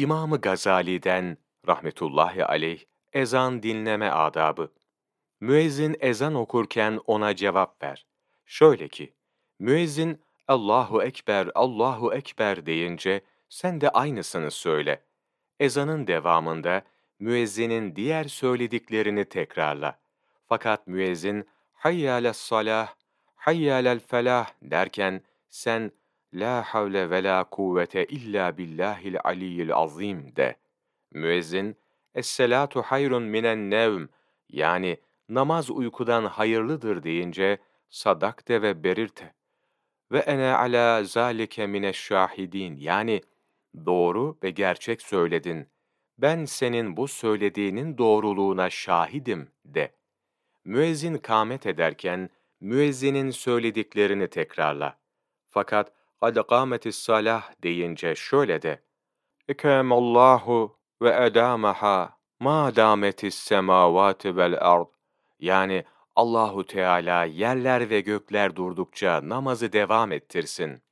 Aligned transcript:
İmamı 0.00 0.40
Gazali'den 0.40 1.36
rahmetullahi 1.68 2.44
aleyh 2.44 2.80
ezan 3.12 3.62
dinleme 3.62 4.08
adabı. 4.10 4.72
Müezzin 5.40 5.96
ezan 6.00 6.34
okurken 6.34 7.00
ona 7.06 7.36
cevap 7.36 7.82
ver. 7.82 8.06
Şöyle 8.46 8.88
ki, 8.88 9.14
müezzin 9.58 10.22
Allahu 10.48 11.02
Ekber, 11.02 11.48
Allahu 11.54 12.14
Ekber 12.14 12.66
deyince 12.66 13.20
sen 13.48 13.80
de 13.80 13.90
aynısını 13.90 14.50
söyle. 14.50 15.04
Ezanın 15.60 16.06
devamında 16.06 16.82
müezzinin 17.18 17.96
diğer 17.96 18.24
söylediklerini 18.24 19.24
tekrarla. 19.24 20.00
Fakat 20.46 20.86
müezzin 20.86 21.48
hayyâles 21.72 22.36
salah, 22.36 22.94
hayyâlel 23.34 24.00
felah 24.00 24.50
derken 24.62 25.22
sen 25.50 25.92
la 26.32 26.62
havle 26.62 27.10
ve 27.10 27.22
la 27.22 27.44
kuvvete 27.44 28.04
illa 28.04 28.58
billahil 28.58 29.16
aliyyil 29.24 29.74
azim 29.74 30.36
de. 30.36 30.56
Müezzin 31.10 31.76
es-selatu 32.14 32.82
hayrun 32.82 33.22
minen 33.22 33.70
nevm 33.70 34.06
yani 34.48 35.00
namaz 35.28 35.70
uykudan 35.70 36.24
hayırlıdır 36.24 37.02
deyince 37.02 37.58
sadakte 37.88 38.62
ve 38.62 38.84
berirte. 38.84 39.34
Ve 40.12 40.18
ene 40.18 40.54
ala 40.54 41.04
zalike 41.04 41.66
mineşşahidin 41.66 42.76
yani 42.76 43.20
doğru 43.86 44.38
ve 44.42 44.50
gerçek 44.50 45.02
söyledin. 45.02 45.68
Ben 46.18 46.44
senin 46.44 46.96
bu 46.96 47.08
söylediğinin 47.08 47.98
doğruluğuna 47.98 48.70
şahidim 48.70 49.48
de. 49.64 49.94
Müezzin 50.64 51.18
kâmet 51.18 51.66
ederken 51.66 52.30
müezzinin 52.60 53.30
söylediklerini 53.30 54.28
tekrarla. 54.28 54.98
Fakat 55.50 55.92
kad 56.20 56.46
kâmetis 56.48 56.96
salah 56.96 57.42
deyince 57.62 58.14
şöyle 58.14 58.62
de. 58.62 58.82
Allahu 59.64 60.76
ve 61.02 61.26
edâmeha 61.26 62.18
ma 62.40 62.76
dâmetis 62.76 63.34
semâvâti 63.34 64.36
vel 64.36 64.58
ard. 64.60 64.86
Yani 65.40 65.84
Allahu 66.16 66.66
Teala 66.66 67.24
yerler 67.24 67.90
ve 67.90 68.00
gökler 68.00 68.56
durdukça 68.56 69.20
namazı 69.24 69.72
devam 69.72 70.12
ettirsin. 70.12 70.82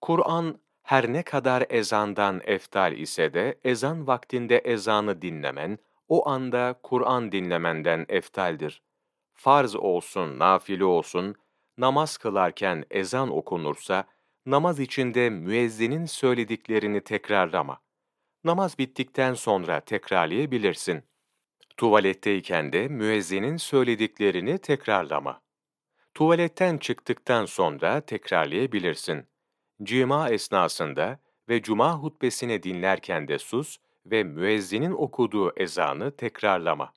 Kur'an 0.00 0.58
her 0.82 1.12
ne 1.12 1.22
kadar 1.22 1.64
ezandan 1.70 2.40
eftal 2.44 2.92
ise 2.92 3.34
de 3.34 3.58
ezan 3.64 4.06
vaktinde 4.06 4.58
ezanı 4.58 5.22
dinlemen, 5.22 5.78
o 6.08 6.28
anda 6.28 6.74
Kur'an 6.82 7.32
dinlemenden 7.32 8.06
eftaldir. 8.08 8.82
Farz 9.34 9.76
olsun, 9.76 10.38
nafile 10.38 10.84
olsun, 10.84 11.34
namaz 11.78 12.16
kılarken 12.16 12.84
ezan 12.90 13.30
okunursa, 13.30 14.04
namaz 14.46 14.80
içinde 14.80 15.30
müezzinin 15.30 16.06
söylediklerini 16.06 17.00
tekrarlama. 17.00 17.80
Namaz 18.44 18.78
bittikten 18.78 19.34
sonra 19.34 19.80
tekrarlayabilirsin. 19.80 21.02
Tuvaletteyken 21.76 22.72
de 22.72 22.88
müezzinin 22.88 23.56
söylediklerini 23.56 24.58
tekrarlama. 24.58 25.40
Tuvaletten 26.14 26.78
çıktıktan 26.78 27.44
sonra 27.44 28.00
tekrarlayabilirsin. 28.00 29.26
Cima 29.82 30.28
esnasında 30.28 31.20
ve 31.48 31.62
cuma 31.62 31.94
hutbesini 31.98 32.62
dinlerken 32.62 33.28
de 33.28 33.38
sus 33.38 33.78
ve 34.06 34.24
müezzinin 34.24 34.92
okuduğu 34.92 35.52
ezanı 35.56 36.16
tekrarlama. 36.16 36.92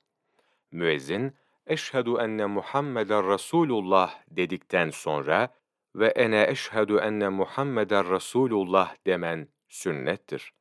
Müezzin, 0.72 1.36
eşhedü 1.66 2.14
enne 2.20 2.46
Muhammeden 2.46 3.32
Resulullah 3.32 4.14
dedikten 4.30 4.90
sonra 4.90 5.48
ve 5.94 6.06
ene 6.06 6.46
eşhedü 6.48 6.96
enne 6.96 7.28
Muhammeden 7.28 8.10
Resulullah 8.14 8.94
demen 9.06 9.48
sünnettir. 9.68 10.52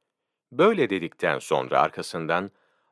Böyle 0.51 0.89
dedikten 0.89 1.39
sonra 1.39 1.81
arkasından 1.81 2.51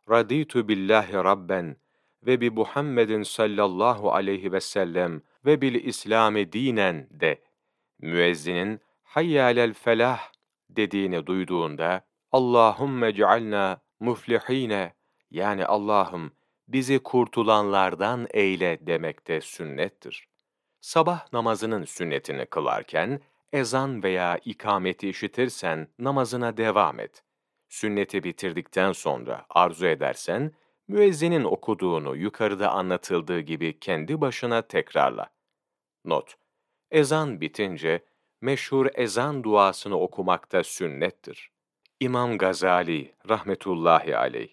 raditu 0.09 0.67
billahi 0.67 1.13
rabben 1.13 1.77
ve 2.23 2.41
bi 2.41 2.49
Muhammedin 2.49 3.23
sallallahu 3.23 4.11
aleyhi 4.11 4.51
ve 4.51 4.61
sellem 4.61 5.21
ve 5.45 5.61
bil 5.61 5.75
İslami 5.75 6.53
dinen 6.53 7.07
de 7.11 7.41
müezzinin 7.99 8.81
hayyâlel 9.03 9.73
felah 9.73 10.31
dediğini 10.69 11.27
duyduğunda 11.27 12.01
Allahümme 12.31 13.13
cealna 13.13 13.81
muflihine 13.99 14.93
yani 15.31 15.65
Allah'ım 15.65 16.31
bizi 16.67 16.99
kurtulanlardan 16.99 18.27
eyle 18.33 18.87
demekte 18.87 19.41
sünnettir. 19.41 20.27
Sabah 20.81 21.33
namazının 21.33 21.83
sünnetini 21.83 22.45
kılarken 22.45 23.21
ezan 23.53 24.03
veya 24.03 24.39
ikameti 24.45 25.09
işitirsen 25.09 25.87
namazına 25.99 26.57
devam 26.57 26.99
et. 26.99 27.23
Sünneti 27.69 28.23
bitirdikten 28.23 28.91
sonra 28.91 29.45
arzu 29.49 29.87
edersen 29.87 30.51
müezzinin 30.87 31.43
okuduğunu 31.43 32.15
yukarıda 32.15 32.71
anlatıldığı 32.71 33.39
gibi 33.39 33.79
kendi 33.79 34.21
başına 34.21 34.61
tekrarla. 34.61 35.29
Not: 36.05 36.35
Ezan 36.91 37.41
bitince 37.41 38.05
meşhur 38.41 38.87
ezan 38.95 39.43
duasını 39.43 39.99
okumakta 39.99 40.63
sünnettir. 40.63 41.51
İmam 41.99 42.37
Gazali 42.37 43.15
rahmetullahi 43.29 44.17
aleyh 44.17 44.49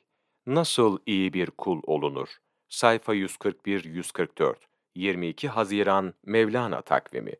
Nasıl 0.46 0.98
iyi 1.06 1.32
bir 1.32 1.50
kul 1.50 1.80
olunur? 1.86 2.28
Sayfa 2.68 3.14
141-144 3.14 4.54
22 4.96 5.48
Haziran 5.48 6.12
Mevlana 6.26 6.82
takvimi 6.82 7.36